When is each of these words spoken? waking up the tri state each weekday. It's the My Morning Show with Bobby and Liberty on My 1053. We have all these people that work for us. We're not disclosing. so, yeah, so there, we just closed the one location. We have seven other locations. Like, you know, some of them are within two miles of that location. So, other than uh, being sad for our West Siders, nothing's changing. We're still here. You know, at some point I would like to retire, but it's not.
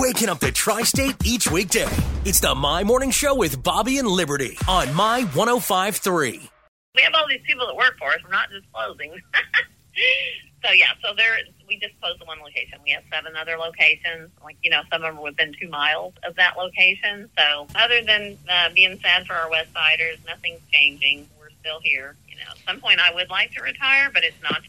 waking 0.00 0.30
up 0.30 0.40
the 0.40 0.50
tri 0.50 0.82
state 0.82 1.14
each 1.24 1.50
weekday. 1.50 1.86
It's 2.24 2.40
the 2.40 2.54
My 2.54 2.82
Morning 2.82 3.10
Show 3.10 3.34
with 3.34 3.62
Bobby 3.62 3.98
and 3.98 4.08
Liberty 4.08 4.56
on 4.66 4.92
My 4.94 5.24
1053. 5.34 6.48
We 6.94 7.02
have 7.02 7.12
all 7.14 7.28
these 7.28 7.42
people 7.46 7.66
that 7.66 7.76
work 7.76 7.98
for 7.98 8.08
us. 8.08 8.16
We're 8.24 8.30
not 8.30 8.48
disclosing. 8.48 9.12
so, 10.64 10.72
yeah, 10.72 10.86
so 11.04 11.14
there, 11.14 11.36
we 11.68 11.78
just 11.78 12.00
closed 12.00 12.18
the 12.18 12.24
one 12.24 12.38
location. 12.40 12.78
We 12.82 12.92
have 12.92 13.02
seven 13.12 13.36
other 13.36 13.58
locations. 13.58 14.30
Like, 14.42 14.56
you 14.62 14.70
know, 14.70 14.80
some 14.90 15.02
of 15.02 15.12
them 15.12 15.18
are 15.18 15.22
within 15.22 15.54
two 15.60 15.68
miles 15.68 16.14
of 16.24 16.34
that 16.36 16.56
location. 16.56 17.28
So, 17.36 17.66
other 17.74 18.02
than 18.02 18.38
uh, 18.48 18.70
being 18.74 18.98
sad 19.00 19.26
for 19.26 19.34
our 19.34 19.50
West 19.50 19.68
Siders, 19.74 20.16
nothing's 20.26 20.62
changing. 20.72 21.28
We're 21.38 21.50
still 21.60 21.80
here. 21.82 22.16
You 22.26 22.36
know, 22.36 22.50
at 22.52 22.58
some 22.66 22.80
point 22.80 23.00
I 23.00 23.14
would 23.14 23.28
like 23.28 23.52
to 23.52 23.62
retire, 23.62 24.10
but 24.12 24.24
it's 24.24 24.42
not. 24.42 24.62